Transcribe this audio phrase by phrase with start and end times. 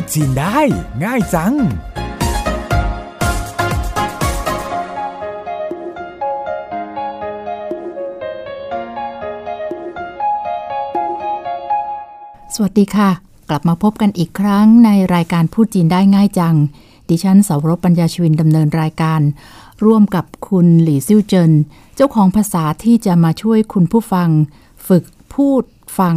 [0.00, 0.58] ดจีนได้
[1.04, 1.54] ง่ายจัง
[12.54, 13.10] สวัสดีค่ะ
[13.48, 16.54] กลับมาพบกันอีกครั้งในรายการพูดจีนได้ง่ายจัง
[17.08, 19.20] ดิฉันสาวรบปัญญาชวินดำเนินรายการ
[19.84, 21.52] ร่วมกับคุณหลี่ซิ่วเจิน
[21.96, 24.28] เจ้าของภาษาที่จะมาช่วยคุณผู้ฟัง
[24.86, 25.62] ฝึกพูด
[25.98, 26.16] ฟัง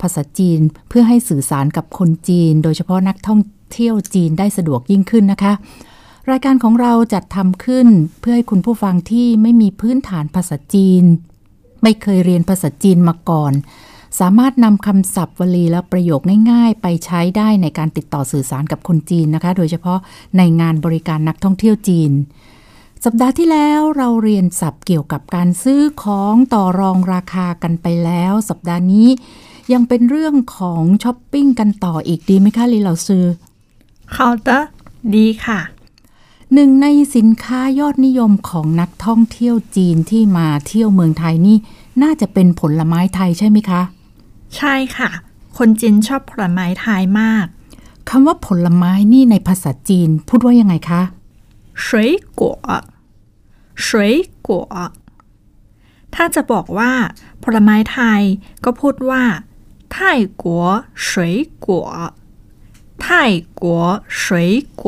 [0.00, 3.40] ภาษาจีนเพื่อให้สื่อสารกับคนจีน โดยเฉพาะนักท่อง
[3.72, 5.52] เที่ยวจีนได้สะดวกยิ่งขึ้นนะคะ
[6.30, 7.88] รายการของเราจัดทำขึ้น
[8.20, 11.04] เพื่อให้คุณผู้ฟังที่ไม่มีพื้นฐานภาษาจีน
[11.82, 13.52] ไม่เคยเรียนภาษาจีนมาก่อน
[14.20, 16.20] สามารถนำคำศัพท์วลีและประโยค
[16.50, 19.98] ง่ายๆ ไปใช้ได้ในการติดต่อสื่อสารกับคนจีนนะคะ โดยเฉพาะ
[20.36, 22.12] ในงานบริการนักท่องเที่ยวจีน
[23.04, 29.08] สัปดาห์ที่แล้วเราเรียนศัพท์เกี่ยวกับการซื้อของต่อรองราคากันไปแล้ว สัปดาห์นี้
[29.73, 33.25] ยังเป็นเรื่องของช้อปปิ้งกันต่ออีกดีไหมคะลีเหลาซื้อ
[34.15, 34.17] 好
[34.47, 34.49] 的
[35.15, 35.59] ดีค่ะ
[36.53, 41.57] หนึ่งในสินค้ายอดนิยมของนักท่องเที่ยวจีนที่มาเที่ยวเมืองไทยนี่
[42.03, 43.81] น่าจะเป็นผลไม้ไทยใช่ไหมคะ
[44.57, 45.09] ใช่ค่ะ
[45.57, 47.45] คนจีนชอบผลไม้ไทยมาก
[48.09, 51.01] คำว่าผลไม้นี่ในภาษาจีนพูดว่ายังไงคะ
[51.85, 51.87] 水
[52.39, 52.41] 果
[53.85, 53.87] 水
[54.47, 54.49] 果
[56.15, 56.91] ถ้าจะบอกว่า
[57.43, 58.21] ผลไม้ไทย
[58.63, 59.23] ก็พูดว่า
[59.95, 60.65] ไทยกัว
[61.07, 61.09] 水
[61.65, 61.67] 果
[63.01, 63.31] ไทย
[63.61, 63.81] กัว
[64.21, 64.23] 水
[64.81, 64.83] 果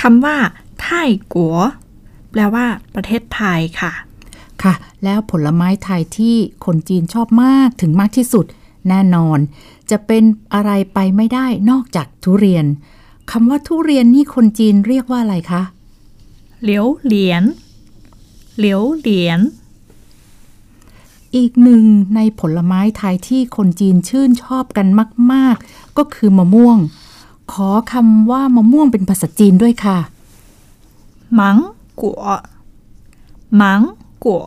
[0.00, 0.36] คำว่า
[0.82, 1.56] ไทยกัว
[2.30, 3.92] แปลว่า ประเทศไทยค่ะ
[4.62, 8.46] ค่ะ แล้วผลไม้ไทยที่คนจีนชอบมากถึงมากที่สุด
[8.88, 9.38] แน่นอน
[9.90, 12.66] จะเป็นอะไรไปไม่ได้นอกจากทุเรียน
[13.30, 15.62] คำว่าทุเรียนนี่คนจีนเรียกว่าอะไรคะ
[16.62, 17.42] เหลียวเหลียน
[18.58, 19.40] เหลียวเหลียน
[21.36, 21.82] อีกหนึ่ง
[22.14, 24.86] ในผลไม้ไทยที่คนจีนชื่นชอบกัน
[25.32, 26.78] มาก ๆ ก็คือมะม่วง
[27.52, 29.98] ขอคำว่ามะม่วงเป็นภาษาจีนด้วยค่ะ
[31.38, 31.58] มัง
[32.00, 32.22] กัว
[33.60, 33.80] มัง
[34.24, 34.42] กัว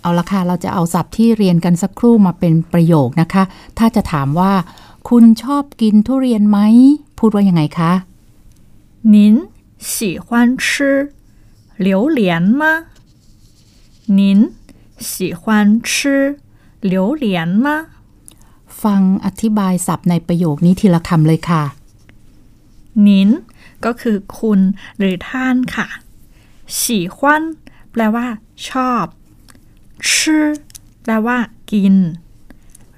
[0.00, 3.42] เอาละค่ะ เราจะเอาศัพท์ที่เรียนกันสักครู่มาเป็นประโยคนะคะ
[3.78, 4.52] ถ้าจะถามว่า
[5.08, 6.58] คุณชอบกินทุเรียนไหม
[7.18, 7.92] พูดว่ายังไงคะ
[9.14, 9.16] 您
[9.94, 10.28] 喜欢
[10.64, 10.64] 吃
[11.86, 12.62] 榴莲吗？
[14.18, 14.20] 您
[15.10, 15.10] 喜
[15.40, 15.42] 欢
[15.88, 15.90] 吃
[16.80, 17.26] 榴莲
[17.64, 17.66] 吗？
[18.82, 21.64] ฟังอธิบายศัพท์ในประโยคนี้ทีละคำเลยค่ะ
[23.06, 23.08] 您
[23.84, 24.60] ก็คือคุณ
[24.98, 25.88] หรือท่านค่ะ
[26.80, 26.80] 喜
[27.16, 27.18] 欢
[27.92, 28.26] แปลว่า
[28.68, 29.04] ชอบ
[30.08, 30.10] 吃
[31.02, 31.38] แปลว่า
[31.70, 31.96] กิน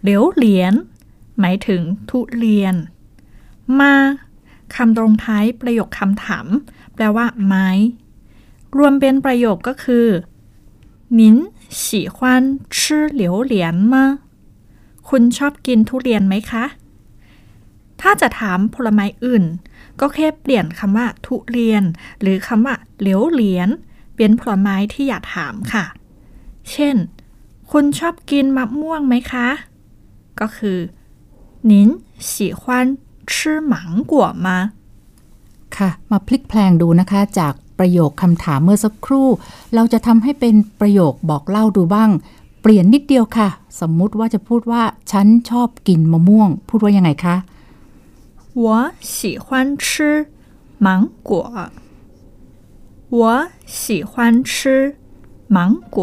[0.03, 0.75] เหลียวเหลียน
[1.41, 2.75] หมายถึงทุเรียน
[3.81, 3.94] มา
[4.75, 6.47] คำตรงท้ายประโยคคำถาม
[6.94, 7.69] แปลว่า ไม้
[8.76, 10.06] รวมเป็นประโยคก็คือ
[11.19, 11.21] 您
[11.82, 12.19] 喜欢
[12.75, 13.54] 吃榴莲
[13.93, 13.94] 吗
[15.09, 16.65] คุณชอบกินทุเรียนไหมคะ
[18.00, 19.44] ถ้าจะถามผลไม้อื่น
[20.00, 21.82] ก็แค่เปลี่ยนคำว่า ทุเรียน
[22.21, 23.69] หรือคำว่าเหลียวเหลียน
[24.16, 25.84] เป็นผลไม้ที่อยากถามค่ะ
[26.71, 26.97] เช่น
[27.71, 29.48] คุณชอบกินมะม่วงไหมคะ
[30.41, 30.78] ก็คือ
[31.71, 31.72] 您
[32.31, 32.62] 喜欢
[33.31, 33.32] 吃
[33.72, 33.75] 芒
[34.12, 34.47] 果吗
[35.76, 39.28] ค่ะ มาพลิกแพลงดูนะคะ จาก ประโยคคำถามเมื่อสักครู่
[39.75, 42.10] เราจะทำให้เป็นประโยคบอกเล่าดูบ้าง
[42.62, 43.48] เปลี่ยนนิดเดียวค่ะ
[43.81, 44.82] สมมุติว่าจะพูดว่า
[45.12, 47.37] ฉันชอบกินมะม่วง พูดว่ายังไงคะ
[48.65, 48.66] 我
[49.15, 49.47] 喜欢
[49.84, 49.87] 吃
[50.87, 50.88] 芒
[51.28, 51.31] 果
[53.19, 53.21] 我
[53.66, 54.12] 喜欢
[54.53, 54.97] 吃
[55.56, 55.59] 芒
[55.94, 55.97] 果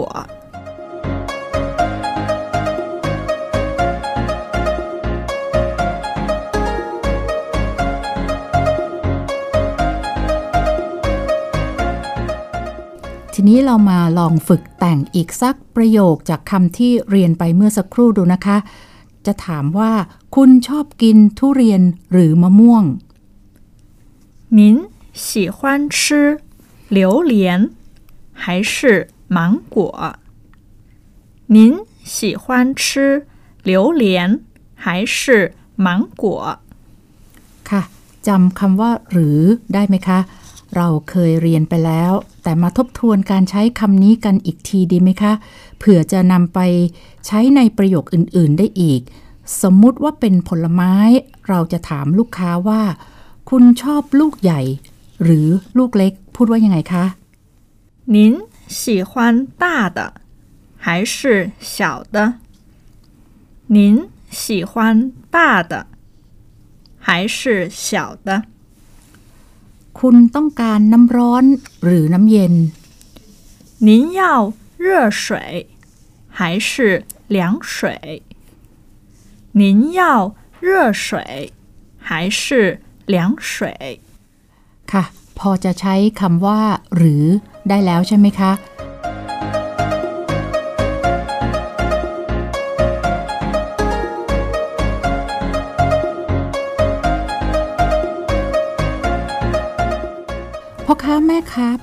[13.42, 18.58] ทีนี้เรามาลองฝึกแต่งอีกสักประโยคจากคำที่เรียนไปเมื่อสักครู่ดูนะคะ
[19.26, 19.92] จะถามว่า
[20.36, 21.82] คุณชอบกินทุเรียน
[22.12, 22.84] หรือมะม่วง
[24.58, 24.60] 您
[25.28, 25.58] 喜欢
[25.98, 26.00] 吃
[26.98, 27.00] 榴
[27.32, 27.34] 莲
[28.44, 28.74] 还是
[29.36, 29.38] 芒
[29.76, 29.76] 果？
[31.56, 31.58] 您
[32.16, 32.46] 喜欢
[32.82, 32.82] 吃
[33.64, 34.42] 榴莲
[34.84, 35.18] 还是
[35.86, 35.88] 芒
[36.22, 36.24] 果？
[37.70, 37.82] ค่ะ
[38.28, 39.40] จำคำว่าหรือ
[39.74, 40.20] ได้ไหมคะ
[40.76, 42.14] เราเคยเรียนไปแล้ว
[42.44, 45.34] แต่มาทบทวนการใช้คำนี้กันอีกทีดีไหมคะ
[45.78, 46.60] เผื่อจะนำไป
[47.26, 49.02] ใช้ในประโยคอื่น ๆ ได้อีก
[49.62, 50.94] สมมุติว่าเป็นผลไม้
[51.50, 52.82] เราจะถามลูกค้าว่า
[53.50, 54.62] คุณชอบลูกใหญ่
[55.24, 57.06] หรือลูกเล็ก พูดว่ายังไงคะ
[58.16, 58.18] 您
[58.80, 59.12] 喜欢
[59.62, 60.00] 大的
[60.86, 61.18] 还是
[61.60, 62.18] 小的？
[63.76, 64.74] 您喜欢
[65.36, 65.74] 大的
[67.06, 68.44] 还是小的？
[70.00, 71.44] คุณต้องการน้ำร้อน
[71.84, 72.54] หรือน้ำเย็น
[73.88, 73.90] 您
[74.20, 74.22] 要
[74.86, 74.90] 热
[75.24, 75.26] 水
[76.38, 76.70] 还是
[77.36, 78.22] 凉水？
[79.60, 79.62] 您
[80.00, 80.02] 要
[80.68, 81.54] 热水
[82.08, 84.00] 还 还是凉水
[84.92, 85.04] ค่ะ
[85.40, 86.62] พอจะใช้คำว่า
[86.96, 87.24] หรือ
[87.70, 88.52] ได้แล้วใช่ไหมคะ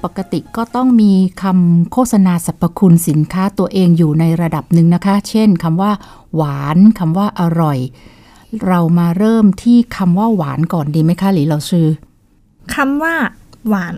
[0.04, 5.92] ปกติก็ต้องมีคำโฆษณาสรรพคุณสินค้าตัวเองอยู่ในระดับหนึ่งนะคะ เช่นคำว่า
[6.36, 7.80] หวานคำว่าอร่อย
[8.68, 11.88] เรามาเริ่มที่คำว่าหวานก่อนดีไหมคะหลีเราชื่อ
[12.76, 13.16] คำว่า
[13.68, 13.98] หวาน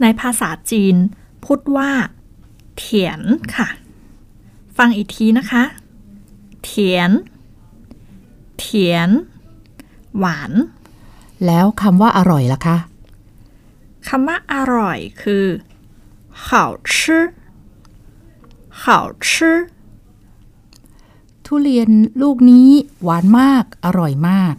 [0.00, 0.94] ในภาษาจีน
[1.44, 1.90] พูดว่า
[2.76, 3.20] เถียน
[3.56, 3.68] ค่ะ
[4.76, 5.62] ฟังอีกทีนะคะ
[6.64, 7.10] เถียน
[8.58, 9.08] เถียน
[10.18, 10.52] หวาน
[11.46, 12.76] แล้วคำว่าอร่อยล่ะคะ
[14.07, 15.45] คำว่าอร่อยคือ
[16.45, 16.47] 好
[16.89, 16.91] 吃
[18.81, 18.83] 好
[19.25, 19.25] 吃
[21.45, 21.89] ทุเรียน
[22.21, 22.69] ลูกนี้
[23.03, 24.55] หวานมาก อร่อยมาก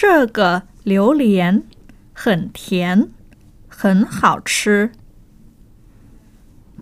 [0.00, 0.02] 这
[0.36, 0.38] 个
[0.90, 0.92] 榴
[1.22, 1.24] 莲
[2.22, 2.24] 很
[2.58, 2.60] 甜
[3.78, 3.80] 很
[4.16, 4.18] 好
[4.50, 4.52] 吃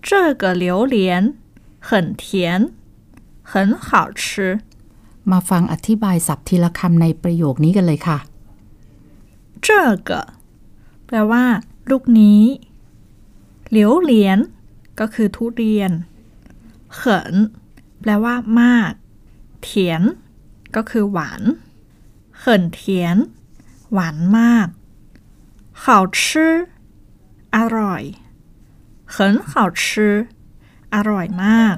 [0.07, 1.33] 这个榴莲
[1.87, 2.71] 很甜
[3.51, 3.53] 很
[3.85, 4.21] 好吃
[5.31, 8.17] มาฟังอธิบายศัพท์ทีละคำในประโยคนี้กันเลยค่ะ
[9.65, 9.67] 这
[10.09, 10.11] 个
[11.12, 11.44] แปลว่า
[11.90, 12.42] ลูกนี้
[13.70, 14.38] เหลียวเหรียญ
[15.00, 15.92] ก็คือทุเรียน
[16.94, 17.34] เขิน
[18.00, 18.92] แปลว่ามาก
[19.62, 20.02] เถียน
[20.76, 21.42] ก็คือหวาน
[22.38, 23.16] เขินเถียน
[23.92, 24.68] หวานมาก
[25.84, 26.54] ข่าวชื่อ
[27.56, 28.02] อร่อย
[29.10, 30.14] เขินข่าวชื่อ
[30.94, 31.76] อร่อยมาก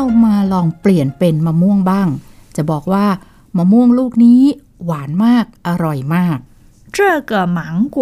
[0.00, 2.08] ามาลองเปลี่ยนเป็นมะม่วงบ้าง
[2.56, 3.06] จะบอกว่า
[3.56, 4.42] มะม่วงลูกนี้
[4.84, 6.38] หวานมาก อร่อยมาก
[6.96, 6.98] 这
[7.30, 7.58] 个芒
[7.96, 7.98] 果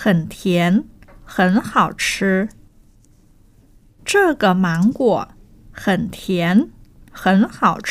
[0.00, 0.02] 很
[0.34, 0.84] 甜，
[1.34, 1.36] 很
[1.68, 2.48] 好吃。
[4.10, 4.66] 这个芒
[4.98, 5.28] 果
[5.82, 6.68] 很甜，
[7.20, 7.58] 很好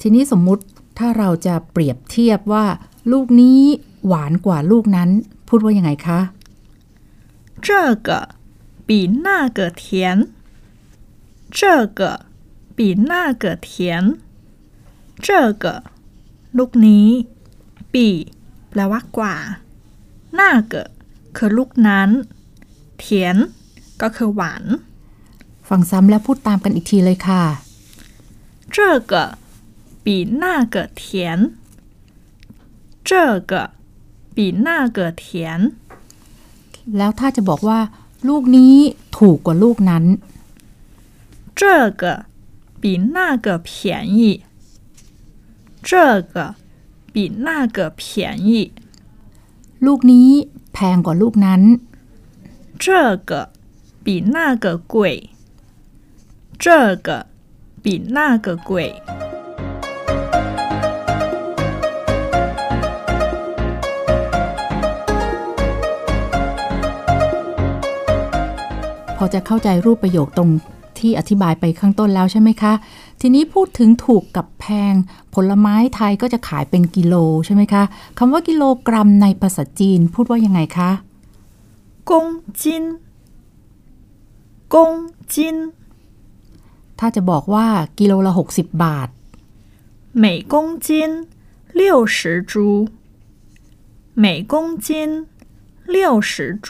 [0.00, 0.62] ทีนี้สมมุติ
[0.98, 2.66] ถ้าเราจะเปรียบเทียบว่า
[3.12, 3.60] ลูกนี้
[4.06, 5.10] หวานกว่าลูกนั้น
[5.48, 6.20] พูดว่ายังไงคะ
[7.66, 7.68] 这
[8.06, 8.08] 个
[8.86, 8.88] 比
[9.26, 10.28] 那个甜，
[11.58, 11.60] 这
[11.98, 12.00] 个
[12.76, 12.78] 比
[13.10, 13.12] 那
[13.42, 14.18] 个甜，
[15.26, 15.28] 这
[15.62, 15.64] 个
[16.58, 17.08] ลูกนี้
[17.92, 18.06] ปี
[18.70, 19.34] แปลว่ากว่า
[20.34, 20.82] หน้าเกอ
[21.36, 22.08] คือลูกนั้น
[22.98, 23.36] เทียน
[24.02, 24.64] ก็คือหวาน
[25.68, 27.44] ฟังซ้ำและพูดตามกันอีกทีเลยค่ะ
[28.74, 28.76] 这
[29.10, 29.12] 个
[30.04, 30.06] 比
[30.42, 30.44] 那
[30.74, 31.04] 个甜，
[33.08, 33.10] 这
[33.50, 33.52] 个
[34.34, 35.26] 比那个甜，
[36.96, 37.80] แล้วถ้าจะบอกว่า
[38.28, 38.74] ลูกนี้
[39.18, 40.04] ถูกกว่าลูกนั้น
[41.60, 42.26] 这个
[42.80, 42.84] 比
[43.16, 43.68] 那个便
[44.18, 44.44] 宜，
[45.82, 46.54] 这个
[47.12, 48.02] 比那个便
[48.46, 48.50] 宜，
[49.86, 50.30] ลูกนี้
[50.72, 51.62] แพงกว่าลูกนั้น
[52.84, 53.32] 这个
[54.04, 55.30] 比那个贵，
[56.64, 57.08] 这个
[57.82, 57.86] 比
[58.16, 58.70] 那个贵。
[69.18, 70.50] พอจะเข้าใจรูปประโยคตรง
[71.00, 72.72] ที่อธิบายไปข้างต้นแล้วใช่ไหมคะ
[73.20, 74.94] ทีนี้พูดถึงถูกกับแพง
[75.34, 77.14] ผลไม้ไทยก็จะขายเป็นกิโล
[77.46, 77.82] ใช่ไหมคะ
[78.18, 80.90] คำว่ากิโลกรัมในภาษาจีนพูดว่ายังไงคะ
[82.10, 82.12] 公
[82.60, 82.64] 斤，
[84.74, 84.76] 公
[85.32, 85.36] 斤，
[86.98, 87.66] ถ้าจะบอกว่า
[87.98, 89.08] กิโลละ 60 บาท
[90.22, 90.54] 每公
[90.86, 90.88] 斤
[91.78, 91.80] 六
[92.16, 92.18] 十
[92.50, 92.52] 株，
[94.22, 94.54] 每公
[94.86, 94.88] 斤
[95.94, 95.96] 六
[96.30, 96.32] 十
[96.66, 96.68] 株。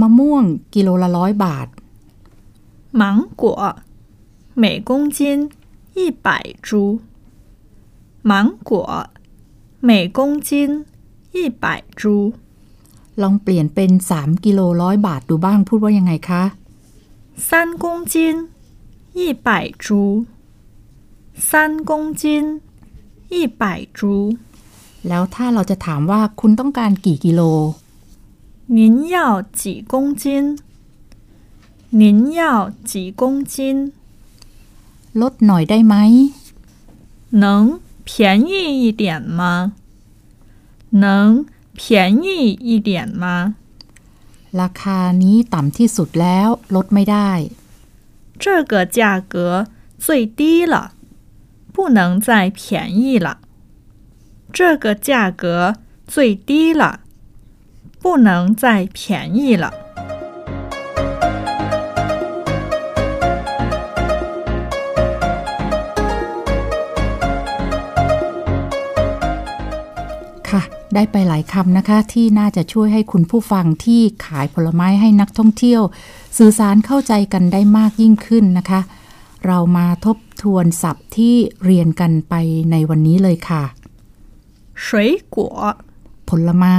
[0.00, 0.44] มะม่วง
[0.74, 1.68] กิโลละร้อยบาท
[3.00, 3.02] 芒
[3.36, 3.76] 果
[4.62, 5.50] 每公斤
[5.94, 6.26] 一百
[6.62, 7.00] 株，
[8.22, 8.32] 芒
[8.68, 9.10] 果
[9.80, 10.84] 每公斤
[11.32, 12.32] 一百株，
[13.22, 16.42] ลองเปลี่ยนเป็น 3 กิโลร้อยบาทดูบ้างพูดว่ายังไงคะ
[17.48, 17.50] 三
[17.82, 18.14] 公斤
[19.18, 19.48] 一百
[19.84, 19.88] 株，
[21.48, 22.22] 三公斤
[23.34, 23.62] 一百
[23.98, 24.00] 株。
[25.08, 27.40] แล้วถ้าเราจะถามว่าคุณต้องการกี่กิโล
[28.78, 29.16] 您要
[29.60, 29.60] 几
[29.92, 30.24] 公斤？
[31.92, 33.22] 您要几公
[33.52, 33.92] 斤？
[35.20, 35.94] ลดหน่อยได้ไหม
[37.42, 37.44] 能
[38.04, 38.08] 便
[38.48, 39.40] 宜一点吗？
[40.90, 42.26] 能便宜
[42.68, 43.54] 一点吗？
[44.60, 47.30] ราคานี้ต่ำที่สุดแล้วลดไม่ได้
[48.42, 49.34] 这个价格
[49.98, 50.06] 最
[50.38, 50.40] 低
[50.72, 50.92] 了，
[51.74, 52.58] 不能再便
[52.98, 53.28] 宜了。
[54.52, 57.00] 这个价格最低了，
[58.00, 59.81] 不能再便宜了。
[70.94, 75.82] ได้ไปหลายคำนะคะ ที่น่าจะช่วยให้คุณผู้ฟังที่ขายผลไม้ให้นักท่องเที่ยว
[76.38, 78.80] สื่อสารเข้าใจกันได้มากยิ่งขึ้นนะคะ
[79.46, 81.34] เรามาทบทวนศัพท์ที่
[81.64, 82.34] เรียนกันไป
[82.70, 83.64] ในวันนี้เลยค่ะ
[84.84, 84.86] 水
[85.34, 85.36] 果、
[86.28, 86.78] ผลไม้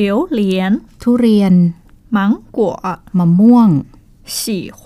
[0.00, 0.02] 榴
[0.38, 0.40] 莲、
[1.02, 1.54] ทุเรียน
[2.16, 2.18] 芒
[2.56, 2.60] 果，
[3.18, 3.68] มะม่วง
[4.38, 4.38] 喜
[4.78, 4.82] 欢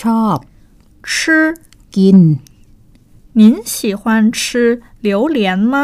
[0.00, 0.36] ชอบ
[1.12, 1.14] 吃。
[1.96, 2.18] กิน
[3.40, 3.42] 您
[3.74, 4.40] 喜欢吃
[5.06, 5.74] 榴莲吗？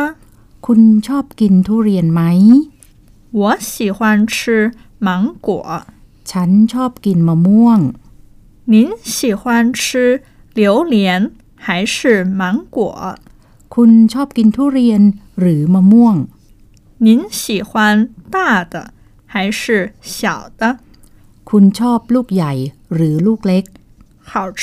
[0.66, 2.22] คุณชอบกินทุเรียนไหม
[3.40, 3.98] 我喜欢
[4.34, 4.36] 吃
[5.06, 5.08] 芒
[5.46, 5.48] 果。
[6.30, 7.80] ฉันชอบกินมะม่วง
[8.72, 8.74] 您
[9.16, 9.42] 喜欢
[9.80, 9.80] 吃
[10.58, 10.62] 榴
[10.94, 10.96] 莲
[11.64, 11.96] 还是
[12.40, 12.42] 芒
[12.76, 12.78] 果？
[13.74, 15.02] คุณชอบกินทุเรียน
[15.40, 16.16] หรือมะม่วง
[17.06, 17.08] 您
[17.40, 17.70] 喜欢
[18.34, 18.36] 大
[18.72, 18.74] 的
[19.32, 19.62] 还是
[20.16, 20.62] 小的？
[21.50, 22.52] คุณชอบลูกใหญ่
[22.94, 23.64] หรือลูกเล็ก
[24.30, 24.32] 好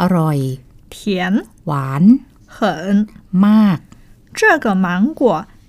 [0.00, 0.38] อร่อย
[0.94, 1.32] 甜，
[1.66, 2.04] หวาน
[2.56, 2.58] 很。
[3.46, 3.78] มาก
[4.38, 4.86] 这个芒
[5.20, 5.22] 果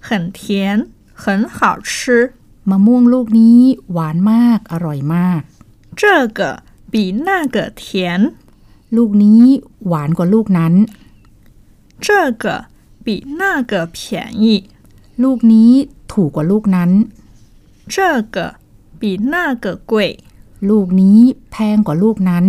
[0.07, 2.33] 很甜，很好吃。
[2.69, 3.59] มะม่วงลูกนี้
[3.91, 5.41] หวานมาก อร่อยมาก
[5.99, 6.01] 这
[6.37, 6.39] 个
[6.91, 6.93] 比
[7.27, 8.19] 那个甜，
[8.95, 9.43] ลูกนี้
[9.87, 10.73] หวานกว่าลูกนั้น
[12.05, 12.07] 这
[12.43, 12.45] 个
[13.05, 13.07] 比
[13.39, 13.97] 那个便
[14.43, 14.45] 宜，
[15.23, 15.71] ลูกนี้
[16.11, 16.91] ถูกกว่าลูกนั้น
[17.93, 17.95] 这
[18.35, 18.37] 个
[18.99, 19.01] 比
[19.33, 19.93] 那个贵。
[20.69, 21.19] ลูกนี้
[21.51, 22.45] แพงกว่าลูกนั้น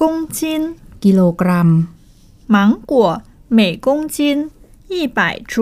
[0.00, 0.02] 公
[0.36, 0.38] 斤，
[1.04, 1.68] กิโลกรัม
[2.54, 2.56] 芒
[2.90, 2.92] 果
[3.56, 4.16] 每公斤
[4.92, 5.20] 一百
[5.52, 5.54] 株，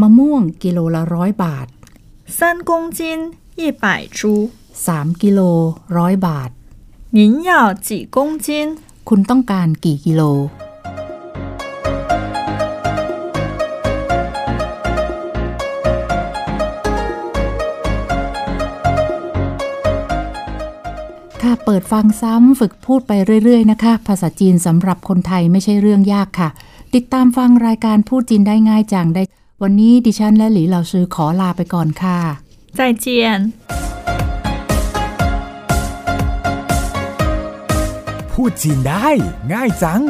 [0.00, 1.66] มะม่วงกิโลละร้อยบาท
[2.38, 3.00] 三公斤
[3.60, 3.84] 一百
[4.18, 4.20] 株。
[4.86, 5.40] 3 กิโล
[5.96, 6.50] ร้อยบาท
[7.16, 7.18] 您
[7.48, 7.50] 要
[7.86, 8.48] 几公斤？
[9.08, 10.22] คุณต้องการกี่กิโล
[21.42, 23.12] ค่ะ เปิดฟังซ้ำฝึกพูดไป
[23.44, 26.48] เรื่อย ๆ นะคะ ภาษาจีนสำหรับคนไทยไม่ใช่เรื่องยากค่ะ
[26.95, 29.23] ติดตามฟังรายการพูดจีนได้ง่ายจังได้
[29.61, 32.19] วันนี้ดิฉันและหลีเหล่าซื้อขอลาไปก่อนค่ะ
[32.77, 33.05] 再见。
[38.33, 39.07] พูดจีนได้
[39.51, 40.01] ง่ายจัง